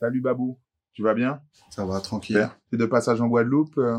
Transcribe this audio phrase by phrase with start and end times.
[0.00, 0.58] Salut Babou,
[0.94, 1.42] tu vas bien?
[1.68, 2.36] Ça va, tranquille.
[2.36, 2.58] Super.
[2.70, 3.98] T'es de passage en Guadeloupe euh,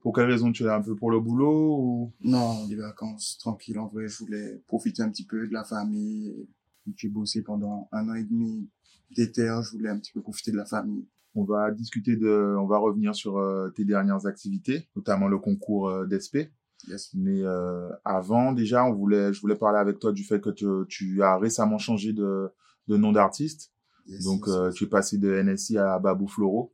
[0.00, 2.12] Pour quelle raison Tu es un peu pour le boulot ou?
[2.22, 3.78] Non, les vacances, tranquille.
[3.78, 6.48] En vrai, je voulais profiter un petit peu de la famille.
[6.96, 8.70] J'ai bossé pendant un an et demi
[9.14, 9.42] d'été.
[9.62, 11.06] Je voulais un petit peu profiter de la famille.
[11.34, 15.90] On va discuter de, on va revenir sur euh, tes dernières activités, notamment le concours
[15.90, 16.50] euh, d'ESP.
[16.88, 17.10] Yes.
[17.12, 20.66] Mais euh, avant, déjà, on voulait, je voulais parler avec toi du fait que tu,
[20.88, 22.50] tu as récemment changé de,
[22.88, 23.71] de nom d'artiste.
[24.06, 24.74] Yes, Donc, yes, euh, yes.
[24.74, 26.72] tu es passé de NSI à Babou Floro,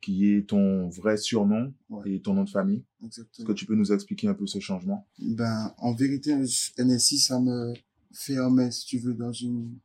[0.00, 2.12] qui est ton vrai surnom Ouais.
[2.14, 2.84] et ton nom de famille.
[3.04, 5.06] Est-ce que tu peux nous expliquer un peu ce changement?
[5.18, 6.34] Ben, en vérité,
[6.78, 7.74] NSI, ça me
[8.12, 9.76] fermait, si tu veux, dans une,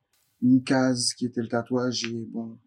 [0.42, 2.06] une case qui était le tatouage.
[2.06, 2.58] Et bon,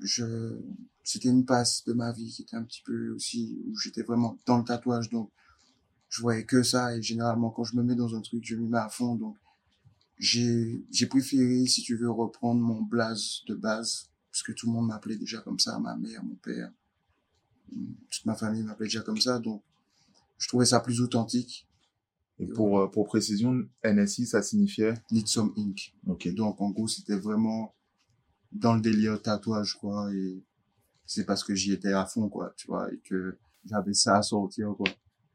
[0.00, 0.58] je,
[1.04, 4.36] c'était une passe de ma vie qui était un petit peu aussi, où j'étais vraiment
[4.46, 5.08] dans le tatouage.
[5.10, 5.30] Donc,
[6.08, 6.96] je voyais que ça.
[6.96, 9.14] Et généralement, quand je me mets dans un truc, je m'y mets à fond.
[9.14, 9.36] Donc,
[10.18, 14.10] j'ai, j'ai préféré, si tu veux, reprendre mon blaze de base.
[14.30, 16.70] Parce que tout le monde m'appelait déjà comme ça, ma mère, mon père.
[18.10, 19.38] Toute ma famille m'appelait déjà comme ça.
[19.38, 19.62] Donc,
[20.38, 21.66] je trouvais ça plus authentique.
[22.38, 24.94] Et pour, euh, pour précision, NSI, ça signifiait?
[25.10, 25.94] Need Some Ink.
[26.06, 26.28] Ok.
[26.34, 27.74] Donc, en gros, c'était vraiment
[28.52, 30.12] dans le délire tatouage, quoi.
[30.12, 30.42] Et
[31.06, 34.22] c'est parce que j'y étais à fond, quoi, tu vois, et que j'avais ça à
[34.22, 34.88] sortir, quoi.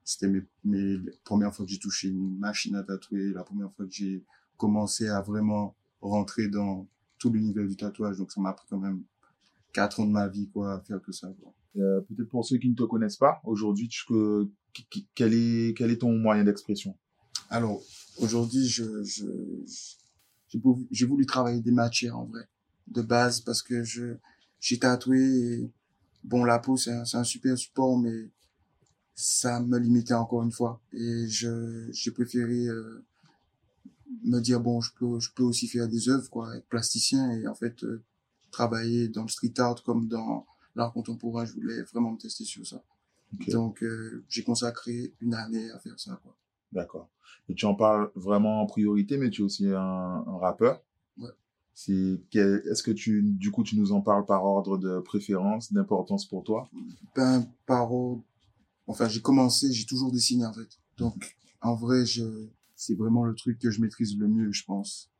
[0.03, 3.71] C'était mes, mes les premières fois que j'ai touché une machine à tatouer, la première
[3.73, 4.23] fois que j'ai
[4.61, 8.17] commencé à vraiment rentrer dans tout l'univers du tatouage.
[8.17, 9.01] Donc, ça m'a pris quand même
[9.73, 11.27] quatre ans de ma vie, quoi, à faire que ça.
[11.77, 14.47] Euh, Peut-être pour ceux qui ne te connaissent pas, aujourd'hui, que,
[15.15, 16.95] quel, est, quel est ton moyen d'expression?
[17.49, 17.81] Alors,
[18.19, 19.25] aujourd'hui, je, je,
[20.91, 22.45] j'ai voulu- travailler des matières en vrai,
[22.87, 24.17] de base, parce que je,
[24.59, 25.71] j'ai tatoué et,
[26.23, 28.29] bon, la peau, c'est un, un super support, mais
[29.15, 30.79] ça me limitait encore une fois.
[30.93, 33.03] Et je, j'ai préféré, euh,
[34.23, 37.47] me dire, bon, je peux, je peux aussi faire des œuvres, quoi, être plasticien et
[37.47, 38.01] en fait, euh,
[38.51, 40.45] travailler dans le street art comme dans
[40.75, 41.45] l'art contemporain.
[41.45, 42.81] Je voulais vraiment me tester sur ça.
[43.47, 46.35] Donc, euh, j'ai consacré une année à faire ça, quoi.
[46.73, 47.09] D'accord.
[47.49, 50.81] Et tu en parles vraiment en priorité, mais tu es aussi un, un rappeur.
[51.17, 51.29] Ouais.
[51.73, 56.25] C'est est-ce que tu du coup tu nous en parles par ordre de préférence, d'importance
[56.25, 56.69] pour toi?
[57.15, 58.23] Ben, par ordre-
[58.87, 60.67] Enfin, j'ai commencé, j'ai toujours dessiné, en fait.
[60.97, 62.23] Donc, en vrai, je,
[62.81, 65.11] c'est vraiment le truc que je maîtrise le mieux, je pense.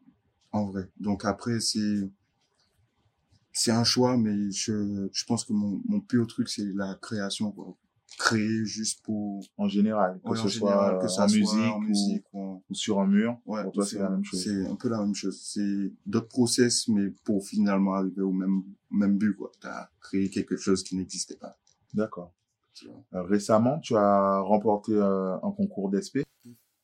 [0.52, 0.90] En vrai.
[1.00, 2.10] Donc après, c'est,
[3.54, 7.52] c'est un choix, mais je, je pense que mon, mon pire truc, c'est la création,
[7.52, 7.78] quoi.
[8.18, 11.72] Créer juste pour, en général, que ouais, ce soit général, que ça en soit musique,
[11.72, 14.44] en ou- musique ou sur un mur Ouais, Pour toi, c'est la même chose.
[14.44, 15.40] C'est un peu la même chose.
[15.42, 19.52] C'est d'autres process, mais pour finalement arriver au même, même but, quoi.
[19.62, 21.56] T'as créé quelque chose qui n'existait pas.
[21.94, 22.34] D'accord.
[22.74, 22.88] tu.
[23.14, 26.20] Euh, récemment, tu as remporté euh, un concours d'ESP.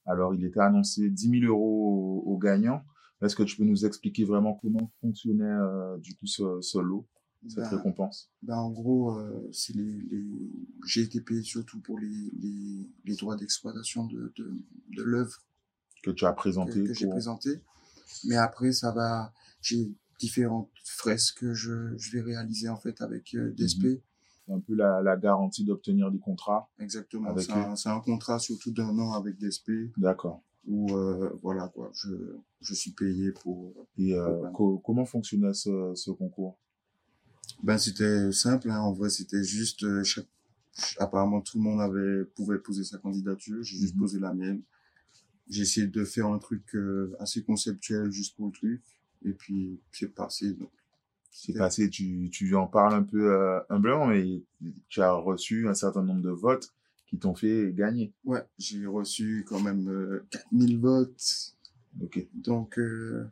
[0.07, 2.81] Alors, il était annoncé 10 000 euros aux, aux gagnants.
[3.21, 7.07] Est-ce que tu peux nous expliquer vraiment comment fonctionnait euh, du coup ce, ce lot,
[7.47, 8.31] cette Ben, récompense?
[8.43, 10.25] Ben, en gros, euh, c'est les, les...
[10.85, 14.63] j'ai été payé surtout pour les, les, les droits d'exploitation de, de,
[14.95, 15.37] de l'œuvre
[16.03, 17.13] que tu as présenté que j'ai pour...
[17.15, 17.61] présentée.
[18.25, 23.35] Mais après, ça va, j'ai différentes fresques que je, je vais réaliser en fait avec
[23.35, 24.01] euh, DSP.
[24.49, 26.69] Un peu la, la garantie d'obtenir des contrats.
[26.79, 27.35] Exactement.
[27.75, 30.41] C'est un, contrat surtout d'un an avec DSP D'accord.
[30.67, 32.09] où, euh, voilà quoi, je,
[32.61, 33.73] je suis payé pour.
[33.97, 36.57] Et euh, co- comment fonctionnait ce, ce concours?
[37.63, 38.79] Ben, c'était simple, hein.
[38.79, 40.27] En vrai, c'était juste, euh, chaque,
[40.99, 43.63] apparemment tout le monde avait, pouvait poser sa candidature.
[43.63, 44.01] J'ai juste Mhm.
[44.01, 44.61] posé la mienne.
[45.49, 46.75] J'ai essayé de faire un truc
[47.19, 48.81] assez conceptuel juste pour le truc.
[49.25, 50.51] Et puis, c'est passé.
[50.53, 50.69] Donc,
[51.29, 54.43] C'est passé, tu, tu en parles un peu euh, humblement, mais
[54.89, 56.73] tu as reçu un certain nombre de votes
[57.05, 58.11] qui t'ont fait gagner.
[58.25, 61.55] Ouais, j'ai reçu quand même euh, 4000 votes.
[62.01, 62.27] Ok.
[62.33, 63.27] Donc, euh,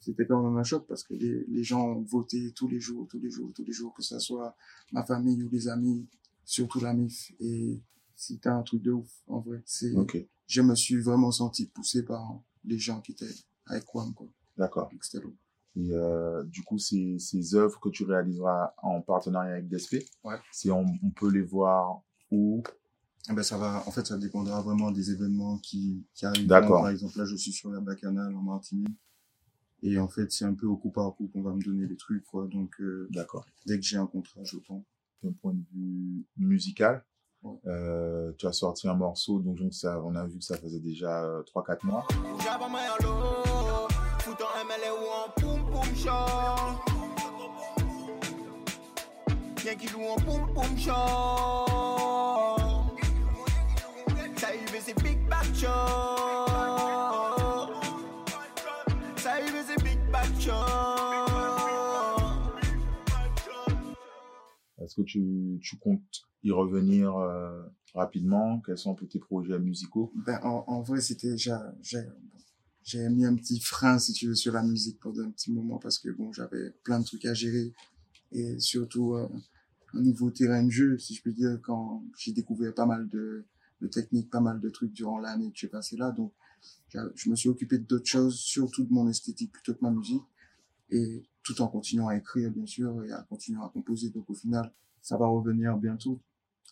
[0.00, 3.06] c'était quand même un choc parce que les, les gens ont voté tous les jours,
[3.08, 4.56] tous les jours, tous les jours, que ça soit
[4.92, 6.08] ma famille ou les amis,
[6.44, 7.32] surtout la MIF.
[7.40, 7.80] Et
[8.16, 9.62] c'était un truc de ouf, en vrai.
[9.66, 10.16] C'est, Ok.
[10.46, 13.26] je me suis vraiment senti poussé par les gens qui étaient
[13.66, 14.26] avec Quam, quoi.
[14.56, 14.90] D'accord.
[15.02, 15.24] C'était.
[15.76, 20.36] Et euh, du coup, ces, ces œuvres que tu réaliseras en partenariat avec DSP, Ouais.
[20.52, 22.62] si on, on peut les voir où?
[23.30, 26.46] Eh ben, ça va, en fait, ça dépendra vraiment des événements qui, qui arrivent.
[26.46, 26.80] D'accord.
[26.82, 28.98] Par exemple, là, je suis sur la Bacchanal en Martinique.
[29.82, 31.96] Et en fait, c'est un peu au coup par coup qu'on va me donner les
[31.96, 32.46] trucs, quoi.
[32.48, 33.46] Donc, euh, D'accord.
[33.66, 34.84] dès que j'ai un contrat, je prends.
[35.22, 37.04] D'un point de vue musical,
[37.42, 37.58] Ouais.
[37.66, 40.80] euh, tu as sorti un morceau, donc, donc ça, on a vu que ça faisait
[40.80, 42.06] déjà euh, 3-4 mois.
[45.90, 46.12] Poum poum show.
[49.62, 50.92] Bien qui joue en poum poum show.
[54.36, 55.66] Ça arrive, c'est Big Back Show.
[59.16, 60.52] Ça arrive, c'est Big Back Show.
[64.82, 66.00] Est-ce que tu, tu comptes
[66.42, 67.62] y revenir euh,
[67.94, 68.60] rapidement?
[68.64, 70.10] Quels sont tes projets musicaux?
[70.26, 71.60] Ben, en, en vrai, c'était déjà,
[72.90, 76.32] j'ai, mis un petit frein, sur la musique pendant un petit moment parce que bon,
[76.32, 77.72] j'avais plein de trucs à gérer
[78.32, 79.28] et surtout euh,
[79.94, 83.44] un nouveau terrain de jeu, si je peux dire, quand j'ai découvert pas mal de,
[83.80, 86.10] de techniques, pas mal de trucs durant l'année que j'ai passé là.
[86.10, 86.32] Donc,
[86.88, 90.22] je me suis occupé d'autres choses, surtout de mon esthétique plutôt que ma musique
[90.90, 94.10] et tout en continuant à écrire, bien sûr, et à continuer à composer.
[94.10, 96.20] Donc, au final, ça va revenir bientôt.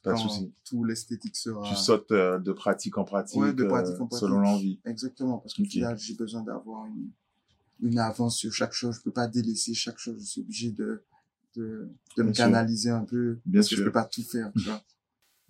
[0.03, 0.53] Pas de souci.
[0.65, 1.69] Tout l'esthétique sera.
[1.69, 4.19] Tu sautes euh, de pratique en pratique, Ouais, de euh, pratique en pratique.
[4.27, 4.81] selon l'envie.
[4.85, 5.67] Exactement, parce Ok.
[5.67, 7.11] final, j'ai besoin d'avoir une,
[7.81, 8.97] une avance sur chaque chose.
[8.97, 10.21] Je peux pas délaisser chaque chose.
[10.21, 11.03] Je suis obligé de,
[11.57, 12.45] de, de me sûr.
[12.45, 13.39] canaliser un peu.
[13.45, 13.85] Bien parce que je sûr.
[13.87, 14.83] peux pas tout faire, tu vois.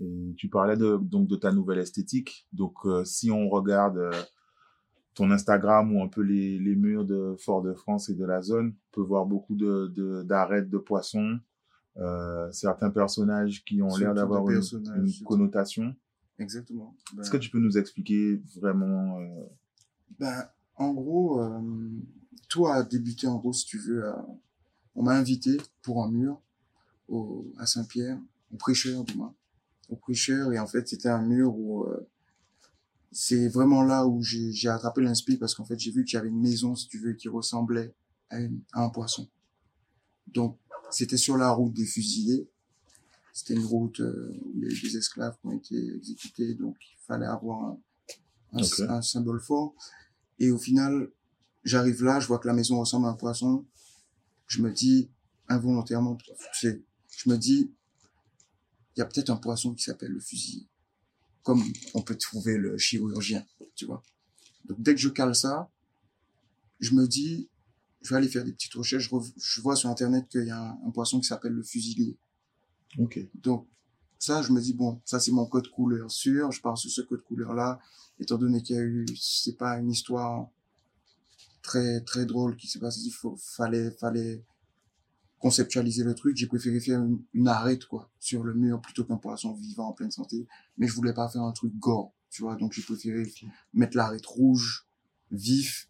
[0.01, 2.47] Et tu parlais de, donc de ta nouvelle esthétique.
[2.53, 4.13] Donc, euh, si on regarde euh,
[5.15, 8.95] ton Instagram ou un peu les, les murs de Fort-de-France et de la zone, on
[8.95, 11.39] peut voir beaucoup de, de, d'arêtes de poissons,
[11.99, 14.63] euh, certains personnages qui ont l'air d'avoir une,
[15.25, 15.95] connotation.
[16.39, 16.95] Exactement.
[17.15, 19.45] Ben, Est-ce que tu peux nous expliquer vraiment euh,
[20.19, 21.61] ben, en gros, euh,
[22.49, 24.05] tout a débuté, en gros, si tu veux,
[24.95, 26.41] on m'a invité pour un mur
[27.09, 28.19] au, à Saint-Pierre,
[28.53, 29.35] au prêcheur, du moins.
[29.89, 32.09] Au prêcheur, et en fait, c'était un mur où, euh,
[33.11, 36.29] c'est vraiment là où j'ai attrapé l'inspi parce qu'en fait, j'ai vu qu'il y avait
[36.29, 37.95] une maison, si tu veux, qui ressemblait
[38.31, 39.29] à, une- à un poisson.
[40.27, 40.59] Donc,
[40.91, 42.49] c'était sur la route des fusillés.
[43.33, 46.55] C'était une route euh, où il y a eu des esclaves qui ont été exécutés,
[46.55, 47.79] donc il fallait avoir un,
[48.55, 48.81] un, Ok.
[48.81, 49.75] un symbole fort.
[50.41, 51.11] Et au final,
[51.65, 53.65] j'arrive là, je vois que la maison ressemble à un poisson.
[54.47, 55.09] Je me dis,
[55.49, 56.19] involontairement,
[56.53, 56.83] sais,
[57.17, 57.71] je me dis,
[58.97, 60.67] il y a peut-être un poisson qui s'appelle le fusil.
[61.45, 61.63] Comme
[61.95, 63.47] on peut trouver le chirurgien,
[63.77, 64.03] tu vois.
[64.65, 65.71] Donc dès que je cale ça,
[66.81, 67.49] je me dis,
[68.03, 69.11] je vais aller faire des petites recherches.
[69.37, 72.17] Je, vois sur Internet qu'il y a un, un poisson qui s'appelle le fusilier.
[72.99, 73.19] Ok.
[73.35, 73.67] Donc,
[74.19, 76.51] ça, je me dis, bon, ça, c'est mon code couleur sûr.
[76.51, 77.79] Je pars sur ce code couleur-là.
[78.19, 80.49] Étant donné qu'il y a eu, c'est pas une histoire
[81.63, 84.43] très, très drôle qui s'est passée, il faut, fallait, fallait
[85.39, 86.37] conceptualiser le truc.
[86.37, 89.93] J'ai préféré faire une, une arête, quoi, sur le mur plutôt qu'un poisson vivant en
[89.93, 90.47] pleine santé.
[90.79, 92.57] Mais je voulais pas faire un truc gore, tu vois.
[92.57, 93.23] Donc, j'ai préféré
[93.73, 94.89] mettre l'arête rouge,
[95.31, 95.88] vif,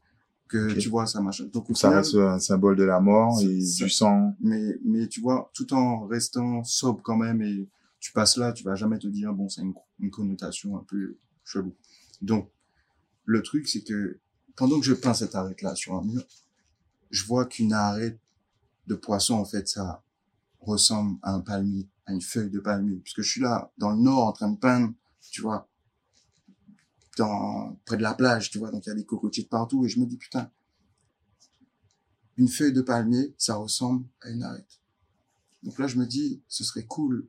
[0.48, 1.44] que, tu vois, ça machin.
[1.52, 4.34] Donc, au Ça final, reste un symbole de la mort et Ça- du sang.
[4.40, 7.68] mais mais tu vois tout en restant sobre quand même et
[8.00, 11.16] tu passes là tu vas jamais te dire bon c'est une, une connotation un peu
[11.44, 11.74] chelou
[12.22, 12.48] donc
[13.24, 14.18] le truc c'est que
[14.56, 16.22] pendant que je peins cette arête là sur un mur
[17.10, 18.18] je vois qu'une arête
[18.86, 20.02] de poisson en fait ça
[20.60, 23.98] ressemble à un palmier à une feuille de palmier puisque je suis là dans le
[23.98, 24.92] nord en train de peindre
[25.30, 25.67] tu vois
[27.18, 29.84] dans près de la plage tu vois donc il y a des cocotiers de partout
[29.84, 30.50] et je me dis putain
[32.38, 34.80] une feuille de palmier, ça ressemble à une arête.
[35.64, 37.26] Donc là, je me dis, ce serait cool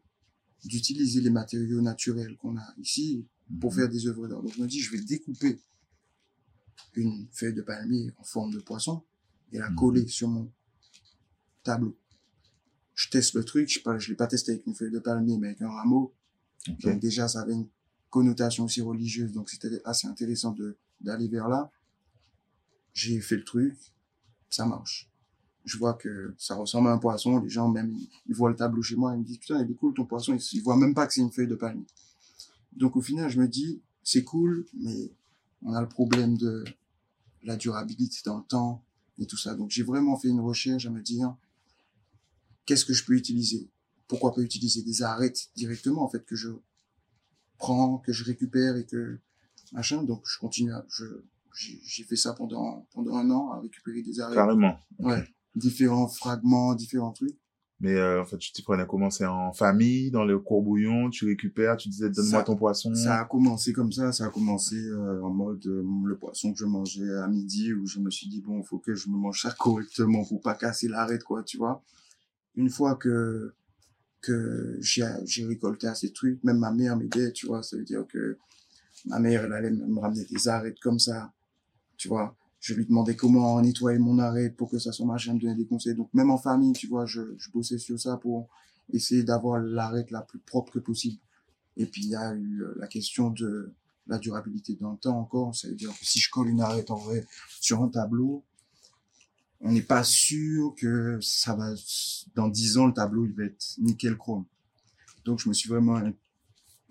[0.63, 3.25] d'utiliser les matériaux naturels qu'on a ici
[3.59, 4.44] pour faire des œuvres d'art.
[4.44, 5.59] Donc je me dis, je vais découper
[6.94, 9.03] une feuille de palmier en forme de poisson
[9.51, 9.75] et la Mhm.
[9.77, 10.51] coller sur mon
[11.63, 11.98] tableau.
[12.93, 15.48] Je teste le truc, je ne l'ai pas testé avec une feuille de palmier, mais
[15.48, 16.13] avec un rameau.
[16.84, 17.67] Donc déjà, ça avait une
[18.10, 21.72] connotation aussi religieuse, donc c'était assez intéressant de d'aller vers là.
[22.94, 23.78] J'ai fait le truc,
[24.50, 25.10] ça marche.
[25.66, 27.96] Je vois que ça ressemble à un poisson, les gens même,
[28.28, 30.34] ils voient le tableau chez moi, ils me disent, putain, il est cool ton poisson,
[30.34, 31.86] ils, ils voient même pas que c'est une feuille de palmier.
[32.74, 35.12] Donc au final, je me dis, c'est cool, mais
[35.63, 36.63] on a le problème de
[37.44, 38.84] la durabilité dans le temps
[39.20, 39.54] et tout ça.
[39.56, 41.36] Donc j'ai vraiment fait une recherche à me dire,
[42.66, 43.70] qu'est-ce que je peux utiliser?
[44.08, 46.50] Pourquoi pas utiliser des arêtes directement, en fait, que je
[47.60, 49.20] prends, que je récupère et que
[49.74, 50.04] machin.
[50.04, 51.06] Donc je continue à, je,
[51.54, 54.36] j'ai fait ça pendant, pendant un an à récupérer des arêtes.
[54.36, 54.80] Carrément.
[54.98, 55.24] Ouais.
[55.56, 57.38] Différents fragments, différents trucs.
[57.82, 59.10] Mais euh, en fait, tu t'y prenais comment?
[59.10, 62.94] C'est en famille, dans le courbouillon, tu récupères, tu disais donne-moi ton poisson.
[62.94, 66.60] Ça a commencé comme ça, ça a commencé euh, en mode euh, le poisson que
[66.60, 69.42] je mangeais à midi où je me suis dit bon, faut que je me mange
[69.42, 71.82] ça correctement pour pas casser l'arête quoi, tu vois.
[72.56, 73.54] Une fois que
[74.21, 78.05] que j'ai récolté assez de trucs, même ma mère m'aidait, tu vois, ça veut dire
[78.07, 78.38] que
[79.05, 81.31] ma mère elle allait me ramener des arêtes comme ça,
[81.97, 82.35] tu vois.
[82.59, 85.55] Je lui demandais comment nettoyer mon arête pour que ça soit machin, elle me donnait
[85.55, 85.95] des conseils.
[85.95, 88.49] Donc même en famille, tu vois, je, je bossais sur ça pour
[88.91, 91.17] essayer d'avoir l'arête la plus propre que possible.
[91.77, 93.73] Et puis il y a eu euh, la question de
[94.07, 95.55] la durabilité dans le temps encore.
[95.55, 97.25] Ça veut dire que si je colle une arête en vrai
[97.61, 98.43] sur un tableau,
[99.62, 101.74] on n'est pas sûr que ça va,
[102.36, 104.46] dans 10 ans, le tableau, il va être nickel chrome.
[105.25, 106.01] Donc je me suis vraiment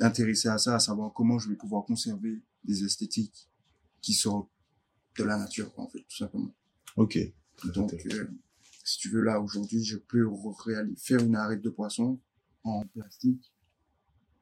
[0.01, 3.49] intéressé à ça, à savoir comment je vais pouvoir conserver des esthétiques
[4.01, 4.51] qui sortent
[5.17, 6.55] de la nature, en fait, tout simplement.
[6.97, 7.19] Ok.
[7.75, 8.29] Donc, euh,
[8.85, 10.29] si tu veux, là, aujourd'hui, je peux
[10.65, 12.21] réaliser, faire une arête de poisson
[12.63, 13.53] en plastique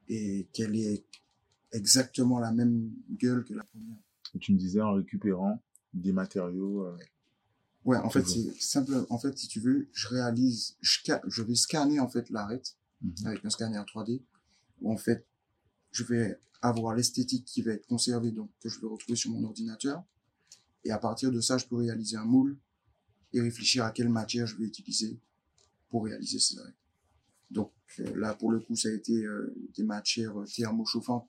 [0.07, 1.03] et qu'elle ait
[1.71, 3.97] exactement la même gueule que la première.
[4.35, 5.61] Et tu me disais en récupérant
[5.93, 6.85] des matériaux.
[6.85, 7.09] euh, Ouais,
[7.85, 9.05] en fait, c'est simple.
[9.09, 13.27] En fait, si tu veux, je réalise, je, vais scanner en fait l'arête mhm.
[13.27, 14.21] avec un scanner 3D
[14.81, 15.25] où en fait,
[15.91, 19.43] je vais avoir l'esthétique qui va être conservée, donc que je vais retrouver sur mon
[19.43, 20.03] ordinateur.
[20.83, 22.57] Et à partir de ça, je peux réaliser un moule
[23.33, 25.19] et réfléchir à quelle matière je vais utiliser
[25.89, 26.75] pour réaliser ces arêtes.
[27.49, 31.27] Donc euh, là, pour le coup, ça a été euh, des matières euh, thermochauffantes.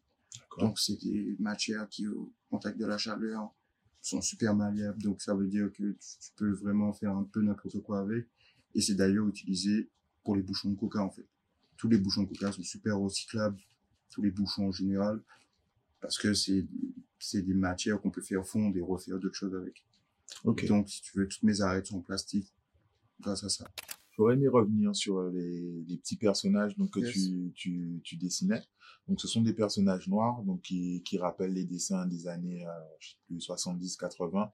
[0.59, 3.55] Donc c'est des matières qui, au contact de la chaleur,
[4.01, 5.03] sont super malléables.
[5.03, 8.27] Donc ça veut dire que tu, tu peux vraiment faire un peu n'importe quoi avec.
[8.75, 9.91] Et c'est d'ailleurs utilisé
[10.25, 11.27] pour les bouchons de coca en fait.
[11.77, 13.59] Tous les bouchons de coca sont super recyclables,
[14.11, 15.23] tous les bouchons en général,
[16.01, 16.67] parce que c'est
[17.19, 19.85] c'est des matières qu'on peut faire fondre et refaire d'autres choses avec.
[20.45, 22.53] Donc si tu veux, toutes mes arêtes sont en plastique
[23.21, 23.69] grâce à ça.
[24.19, 27.13] J'aurais aimé revenir sur euh, les, les petits personnages donc, que Yes.
[27.13, 28.61] tu, tu, tu dessinais.
[29.07, 32.71] Donc, ce sont des personnages noirs donc, qui, qui rappellent les dessins des années euh,
[32.99, 34.51] je sais plus, 70-80.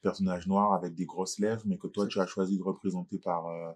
[0.00, 3.46] Personnages noirs avec des grosses lèvres, mais que toi, tu as choisi de représenter par
[3.46, 3.70] euh,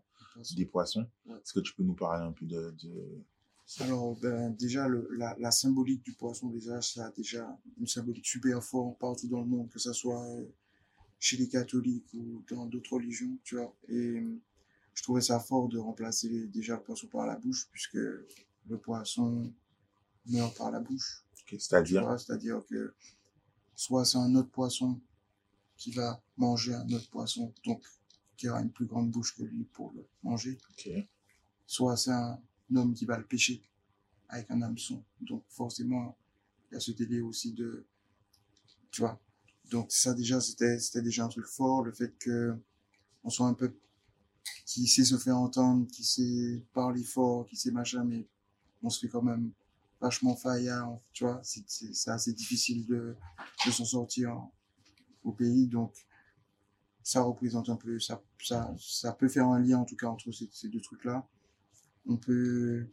[0.57, 1.07] des poissons.
[1.26, 1.37] Ouais.
[1.37, 2.75] Est-ce que tu peux nous parler un peu de...
[2.83, 3.25] de...
[3.81, 7.47] Alors, ben, déjà, le, la, la symbolique du poisson, déjà, ça a déjà
[7.78, 10.47] une symbolique super forte partout dans le monde, que ce soit euh,
[11.19, 13.76] chez les catholiques ou dans d'autres religions, tu vois.
[13.88, 14.40] Et euh,
[14.97, 19.53] je trouvais ça fort de remplacer déjà le poisson par la bouche, puisque le poisson
[20.26, 21.23] meurt par la bouche.
[21.47, 22.95] C'est-à-dire c'est-à-dire que
[23.76, 24.99] soit c'est un autre poisson
[25.76, 27.85] qui va manger un autre poisson, donc
[28.37, 30.59] qui aura une plus grande bouche que lui pour le manger,
[31.67, 32.41] soit c'est un
[32.75, 33.62] homme qui va le pêcher
[34.29, 35.05] avec un hameçon.
[35.21, 36.17] Donc forcément,
[36.71, 37.85] il y a ce délai aussi de,
[38.91, 39.21] tu vois.
[39.71, 42.57] Donc ça déjà, c'était c'était déjà un truc fort, le fait que
[43.25, 43.75] on soit un peu
[44.65, 48.26] qui sait se faire entendre, qui sait parler fort, qui sait machin, mais
[48.83, 49.53] on se fait quand même
[50.00, 51.41] vachement faillard, tu vois.
[51.43, 53.17] C'est assez difficile de,
[53.67, 54.37] de s'en sortir
[55.25, 55.93] au pays, donc
[57.03, 60.31] ça représente un peu, ça, ça, ça peut faire un lien en tout cas entre
[60.33, 61.26] ces, deux trucs-là.
[62.07, 62.87] On peut,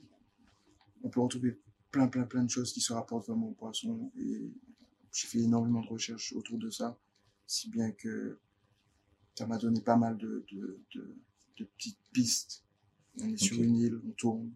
[1.04, 1.60] on peut retrouver
[1.92, 4.52] plein, plein, plein de choses qui se rapportent vraiment au poisson et
[5.12, 6.98] j'ai fait énormément de recherches autour de ça,
[7.48, 8.40] si bien que
[9.36, 10.46] ça m'a donné pas mal de,
[11.58, 12.64] de petites pistes.
[13.22, 14.52] On est sur une île, on tourne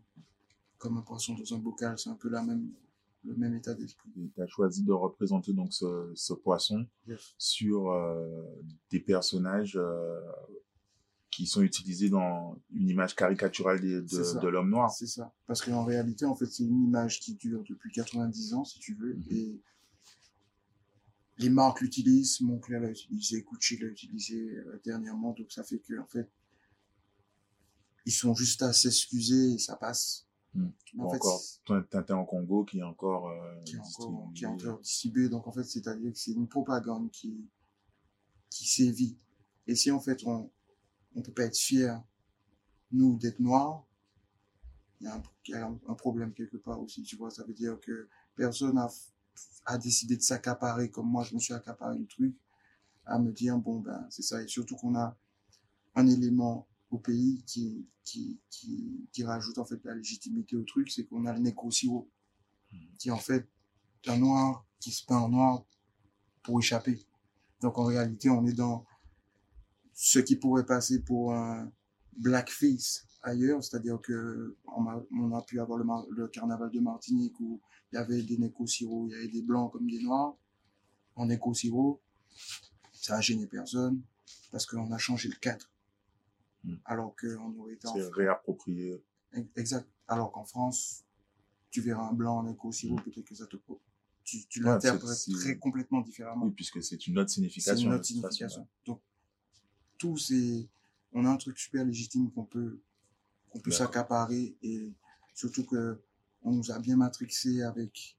[0.77, 2.71] comme un poisson dans un bocal, c'est un peu la même,
[3.23, 4.09] le même état d'esprit.
[4.33, 6.85] Tu as choisi de représenter donc ce, ce poisson
[7.37, 8.43] sur euh,
[8.91, 10.21] des personnages euh,
[11.31, 14.91] qui sont utilisés dans une image caricaturale de, l'homme noir.
[14.91, 15.33] C'est ça.
[15.45, 18.95] Parce qu'en réalité, en fait, c'est une image qui dure depuis 90 ans, si tu
[18.95, 19.13] veux.
[19.15, 19.23] Mhm.
[19.31, 19.61] Et
[21.39, 22.41] les marques l'utilisent.
[22.41, 25.33] Mon clair l'a utilisé, Gucci l'a utilisé euh, dernièrement.
[25.33, 26.29] Donc, ça fait que, en fait,
[28.07, 30.25] ils sont juste à s'excuser et ça passe.
[30.55, 31.41] Ou en fait, encore
[31.89, 34.69] Tintin en Congo qui est encore euh, qui est encore, qui est distribué.
[34.69, 35.29] encore distribué.
[35.29, 37.45] Donc, en fait, c'est-à-dire que c'est une propagande qui,
[38.49, 39.17] qui sévit.
[39.67, 40.49] Et si, en fait, on,
[41.15, 42.01] on peut pas être fier,
[42.91, 43.85] nous, d'être noirs,
[45.01, 47.29] il y a, un, il y a un- un problème quelque part aussi, tu vois.
[47.29, 48.89] Ça veut dire que personne a,
[49.65, 52.35] a décidé de s'accaparer comme moi, je me suis accaparé le truc,
[53.05, 54.41] à me dire, bon, ben, c'est ça.
[54.41, 55.15] Et surtout qu'on a
[55.95, 60.91] un élément au pays qui, qui, qui, qui rajoute, en fait, la légitimité au truc,
[60.91, 62.09] c'est qu'on a le nécro sirop,
[62.97, 63.47] qui est en fait
[64.07, 65.65] un noir qui se peint en noir
[66.43, 67.05] pour échapper.
[67.61, 68.85] Donc, en réalité, on est dans
[69.93, 71.71] ce qui pourrait passer pour un
[72.17, 77.59] blackface ailleurs, c'est-à-dire que on a, on a pu avoir le, carnaval de Martinique où
[77.91, 80.35] il y avait des néco-sirop, il y avait des blancs comme des noirs
[81.15, 81.99] en néco-sirop.
[82.93, 84.01] Ça a gêné personne
[84.51, 85.69] parce qu'on a changé le cadre.
[86.63, 86.75] Mm.
[86.85, 89.03] Alors qu'on aurait été C'est réapproprié.
[89.55, 89.87] Exact.
[90.07, 91.03] Alors qu'en France,
[91.69, 93.57] tu verras un blanc en éco-sirop, peut-être que ça te...
[94.23, 94.65] Tu, tu Mm.
[94.65, 96.45] Ouais, l'interprètes c'est- c'est- très complètement différemment.
[96.45, 97.85] Oui, puisque c'est une autre C'est signification.
[97.85, 98.67] une de autre façon, signification.
[98.85, 99.01] Donc,
[99.97, 100.67] tout c'est,
[101.13, 102.79] on a un truc super légitime qu'on peut,
[103.49, 104.91] qu'on peut s'accaparer et
[105.33, 106.01] surtout que
[106.43, 108.17] on nous a bien matrixé avec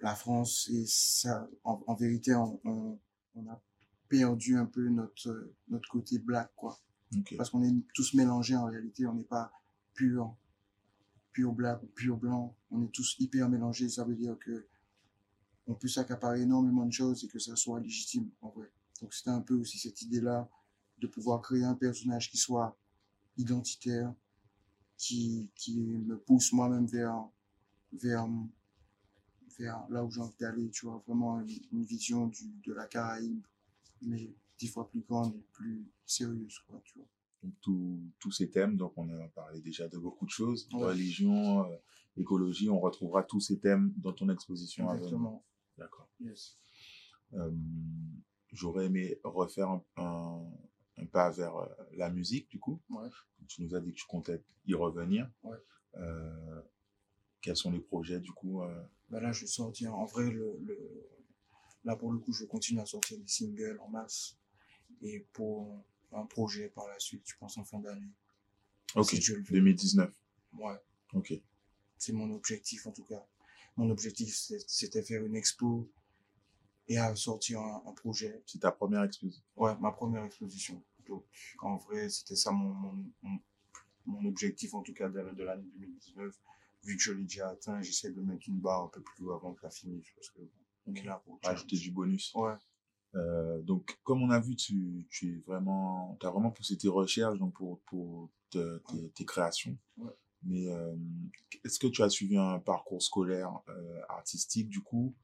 [0.00, 2.98] la France et ça, en, en vérité, on, on,
[3.34, 3.60] on a
[4.08, 6.78] perdu un peu notre, notre côté black, quoi.
[7.36, 9.52] Parce qu'on est tous mélangés en réalité, on n'est pas
[9.94, 10.34] pur,
[11.32, 12.54] pur black ou pur blanc.
[12.70, 13.88] On est tous hyper mélangés.
[13.88, 14.66] Ça veut dire que
[15.68, 18.70] on peut s'accaparer énormément de choses et que ça soit légitime en vrai.
[19.00, 20.48] Donc c'était un peu aussi cette idée-là
[20.98, 22.76] de pouvoir créer un personnage qui soit
[23.36, 24.14] identitaire,
[24.96, 27.28] qui, qui me pousse moi-même vers,
[27.92, 28.26] vers,
[29.58, 32.86] vers là où j'ai envie d'aller, tu vois, vraiment une, une vision du, de la
[32.86, 33.44] Caraïbe,
[34.02, 37.08] mais dix fois plus grande et plus sérieuse, quoi, tu vois.
[37.42, 38.76] donc tous tous ces thèmes.
[38.76, 40.84] Donc on a parlé déjà de beaucoup de choses, Ouais.
[40.86, 41.76] religion, euh,
[42.16, 42.68] écologie.
[42.70, 44.92] On retrouvera tous ces thèmes dans ton exposition.
[44.94, 45.44] Exactement.
[45.78, 46.08] D'accord.
[46.20, 46.58] Yes.
[47.34, 47.50] Euh,
[48.52, 50.50] J'aurais aimé refaire un, un,
[50.96, 52.80] un pas vers euh, la musique, du coup.
[52.88, 53.08] Ouais.
[53.48, 55.30] Tu nous as dit que tu comptais y revenir.
[55.42, 55.58] Ouais.
[55.96, 56.62] Euh,
[57.42, 58.62] quels sont les projets, du coup
[59.10, 59.94] Ben là, je vais sortir.
[59.94, 60.78] En vrai, le, le,
[61.86, 64.36] là, pour le coup, je vais continuer à sortir des singles en masse.
[65.00, 68.12] Et pour un projet par la suite, je pense en fin d'année.
[68.94, 69.52] Ok, Si Dieu le veut.
[69.54, 70.12] 2019.
[70.58, 70.76] Ouais.
[71.14, 71.32] Ok.
[71.98, 73.24] C'est mon objectif, en tout cas.
[73.76, 74.34] Mon objectif,
[74.66, 75.90] c'était faire une expo
[76.88, 78.42] et à sortir un, un projet.
[78.46, 79.42] C'est ta première exposition.
[79.56, 80.82] Ouais, ma première exposition.
[81.08, 81.24] Donc,
[81.60, 83.38] en vrai, c'était ça mon, mon, mon,
[84.06, 86.34] mon objectif, en tout cas, de, de l'année 2019.
[86.84, 89.32] Vu que je l'ai déjà atteint, j'essaie de mettre une barre un peu plus haut
[89.32, 90.50] avant que ça finisse, parce que bon,
[90.86, 92.32] on est là pour Rajouter du bonus.
[92.34, 92.54] Ouais,
[93.14, 97.38] Euh, donc, comme on a vu, tu, tu es vraiment, as vraiment poussé tes recherches
[97.38, 99.76] donc pour, pour te- tes, tes créations.
[99.98, 100.12] Ouais.
[100.42, 100.94] Mais euh,
[101.64, 105.14] est-ce que tu as suivi un parcours scolaire euh, artistique du coup?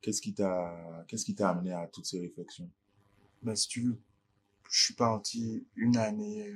[0.00, 2.70] Qu'est-ce qui t'a qu'est-ce qui t'a amené à toutes ces réflexions?
[3.42, 3.98] Ben, si tu veux,
[4.70, 6.54] je suis parti une année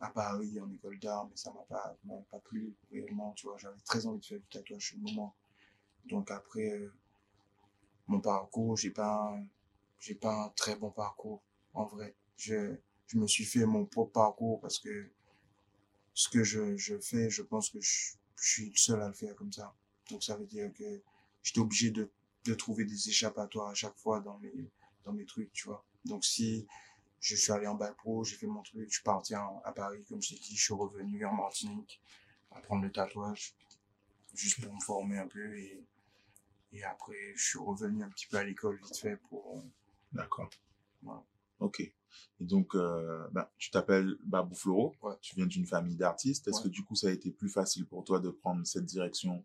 [0.00, 3.58] à Paris en école d'art, mais ça m'a pas, m'a pas plu réellement, tu vois.
[3.58, 5.34] J'avais très envie de faire du tatouage sur le moment.
[6.06, 6.70] Donc après,
[8.06, 9.36] mon parcours, j'ai pas,
[10.00, 11.42] j'ai pas un très bon parcours,
[11.74, 12.14] en vrai.
[12.36, 15.10] Je, je me suis fait mon propre parcours parce que
[16.14, 19.34] ce que je, je fais, je pense que je, suis le seul à le faire
[19.36, 19.74] comme ça.
[20.10, 21.00] Donc ça veut dire que
[21.42, 22.10] j'étais obligé de,
[22.44, 24.52] de trouver des échappatoires à chaque fois dans mes,
[25.04, 25.82] dans mes trucs, tu vois.
[26.04, 26.66] Donc si
[27.20, 29.72] je suis allé en bac pro, j'ai fait mon truc, je suis parti en- à
[29.72, 32.02] Paris, comme je t'ai dit, je suis revenu en Martinique,
[32.50, 33.54] apprendre le tatouage,
[34.34, 35.82] juste pour me former un peu et,
[36.74, 39.62] et après je suis revenu un petit peu à l'école vite fait pour,
[40.12, 40.50] D'accord.
[41.02, 41.24] Voilà.
[41.60, 41.80] Ok.
[41.80, 41.94] Et
[42.44, 44.94] donc, euh, ben, tu t'appelles Babou Floro.
[45.02, 45.14] Ouais.
[45.20, 46.46] Tu viens d'une famille d'artistes.
[46.46, 46.64] Est-ce Ouais.
[46.64, 49.44] que du coup, ça a été plus facile pour toi de prendre cette direction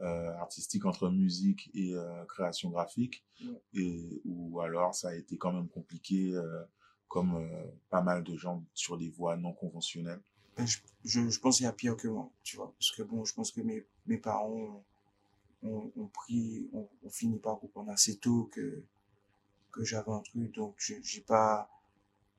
[0.00, 3.24] euh, artistique entre musique et euh, création graphique?
[3.44, 3.62] Ouais.
[3.74, 6.62] et ou alors ça a été quand même compliqué euh,
[7.08, 7.48] comme
[7.90, 10.20] pas mal de gens sur des voies non conventionnelles?
[10.56, 12.74] Ben, je, je, je pense qu'il y a pire que moi, tu vois.
[12.78, 14.84] Parce que bon, je pense que mes, mes parents
[15.62, 18.84] ont, ont, ont pris, ont, ont fini par comprendre assez tôt que,
[19.70, 20.52] que j'avais un truc.
[20.54, 21.70] Donc, j'ai pas,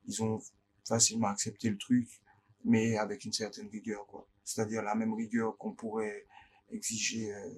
[0.05, 0.41] ils ont
[0.85, 2.21] facilement accepté le truc,
[2.65, 4.27] mais avec une certaine rigueur, quoi.
[4.43, 6.25] C'est-à-dire la même rigueur qu'on pourrait
[6.69, 7.49] exiger euh,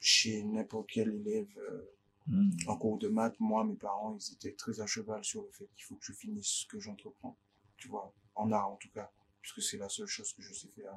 [0.00, 1.94] chez n'importe quel élève euh,
[2.26, 2.48] Hmm.
[2.68, 5.68] en cours de maths, moi, mes parents, ils étaient très à cheval sur le fait
[5.76, 7.36] qu'il faut que je finisse ce que j'entreprends.
[7.76, 9.12] Tu vois, en art en tout cas,
[9.42, 10.94] puisque c'est la seule chose que je sais faire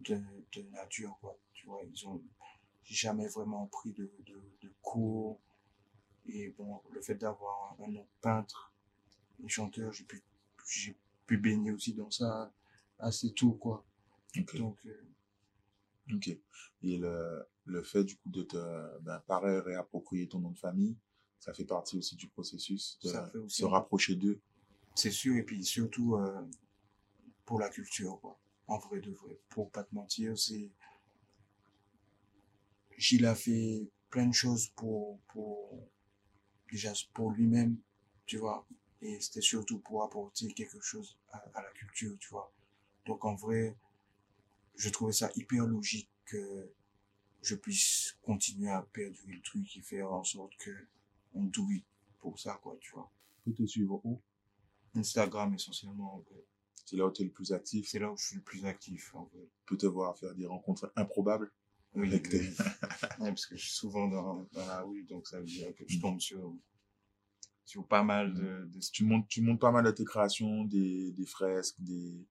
[0.00, 1.36] de, de nature, quoi.
[1.52, 2.22] Tu vois, ils ont
[2.86, 5.38] j'ai jamais vraiment pris de, de, de cours.
[6.26, 8.72] Et bon, le fait d'avoir un nom peintre
[9.44, 10.22] et chanteur, j'ai pu,
[10.68, 10.96] j'ai
[11.26, 12.52] pu baigner aussi dans ça
[12.98, 13.84] assez tôt, quoi.
[14.54, 15.02] Donc, euh,
[16.14, 16.28] Ok.
[16.82, 20.96] Et le, le fait du coup de te ben, pas réapproprier ton nom de famille,
[21.40, 24.40] ça fait partie aussi du processus de Ça fait aussi se rapprocher d'eux.
[24.94, 26.42] c'est sûr, et puis surtout euh,
[27.44, 28.38] pour la culture, quoi.
[28.68, 29.38] En vrai de vrai.
[29.48, 30.70] Pour pas te mentir, c'est.
[32.98, 35.88] Gilles a fait plein de choses pour, pour,
[36.70, 37.76] déjà pour lui-même,
[38.26, 38.66] tu vois.
[39.02, 42.52] Et c'était surtout pour apporter quelque chose à, à la culture, tu vois.
[43.06, 43.76] Donc en vrai,
[44.76, 46.70] je trouvais ça hyper logique que
[47.42, 50.70] je puisse continuer à perdurer le truc et faire en sorte que
[51.34, 51.84] on douille
[52.20, 53.10] pour ça, quoi, tu vois.
[53.46, 54.20] On peut te suivre où?
[54.94, 56.44] Instagram essentiellement, en vrai.
[56.84, 57.88] C'est là où tu es le plus actif?
[57.88, 59.42] C'est là où je suis le plus actif, en vrai.
[59.42, 61.52] On peut te voir faire des rencontres improbables?
[61.96, 62.10] Oui,
[63.18, 65.84] Ouais, parce que je suis souvent dans, dans la rue, donc ça veut dire que
[65.88, 66.54] je tombe sur,
[67.64, 71.12] sur pas mal de, de Tu montes, tu montes pas mal de tes créations, des,
[71.12, 72.26] des fresques, des,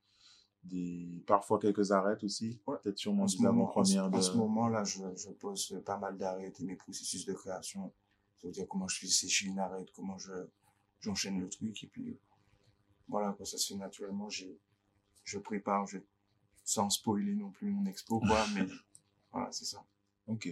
[0.63, 2.60] des, parfois quelques arêtes aussi.
[2.67, 2.78] Ouais.
[2.84, 4.38] Peut-être sûrement en ce moment, en ce, avant-premières en ce de...
[4.38, 7.91] moment-là, je, je pose pas mal d'arêtes et mes processus de création.
[8.36, 10.34] C'est-à-dire comment je fais sécher une arête, comment je,
[10.99, 12.19] j'enchaîne le truc, et puis,
[13.08, 14.60] voilà, quoi, ça se fait naturellement, j'ai,
[15.23, 15.97] je prépare, je,
[16.63, 18.67] sans spoiler non plus mon expo, quoi, mais,
[19.36, 19.84] voilà, c'est ça.
[20.28, 20.50] Ok.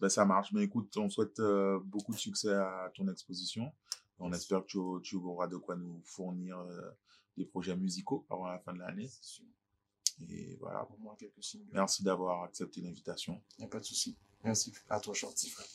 [0.00, 0.50] Ben, ça marche.
[0.52, 3.70] Mais écoute, on souhaite euh, beaucoup de succès à ton exposition.
[4.18, 6.90] On espère que tu, tu auras de quoi nous fournir euh,
[7.36, 9.10] des projets musicaux avant la fin de l'année.
[10.30, 10.88] Et voilà.
[10.90, 11.66] Au moins quelques signes.
[11.72, 13.42] Merci d'avoir accepté l'invitation.
[13.58, 14.16] Y a pas de souci.
[14.42, 15.66] Merci à toi, gentil frère.